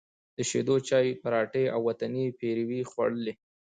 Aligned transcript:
د 0.35 0.37
شېدو 0.49 0.75
چای، 0.87 1.07
پراټې 1.21 1.65
او 1.73 1.79
وطني 1.87 2.25
پېروی 2.39 2.81
خوړلی، 2.91 3.33